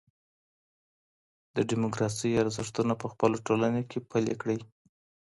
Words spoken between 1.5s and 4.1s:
د ډيموکراسۍ ارزښتونه په خپله ټولنه کي